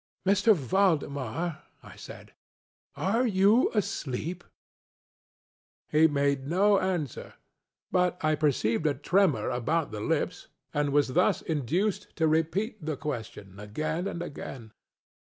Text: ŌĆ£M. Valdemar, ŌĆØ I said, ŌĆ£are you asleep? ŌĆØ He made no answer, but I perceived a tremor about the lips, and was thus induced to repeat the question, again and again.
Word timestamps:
ŌĆ£M. 0.25 0.55
Valdemar, 0.55 1.61
ŌĆØ 1.83 1.91
I 1.91 1.95
said, 1.95 2.33
ŌĆ£are 2.97 3.31
you 3.31 3.69
asleep? 3.75 4.43
ŌĆØ 4.43 4.47
He 5.89 6.07
made 6.07 6.47
no 6.47 6.79
answer, 6.79 7.35
but 7.91 8.17
I 8.25 8.33
perceived 8.33 8.87
a 8.87 8.95
tremor 8.95 9.51
about 9.51 9.91
the 9.91 10.01
lips, 10.01 10.47
and 10.73 10.91
was 10.91 11.09
thus 11.09 11.43
induced 11.43 12.15
to 12.15 12.27
repeat 12.27 12.83
the 12.83 12.97
question, 12.97 13.59
again 13.59 14.07
and 14.07 14.23
again. 14.23 14.71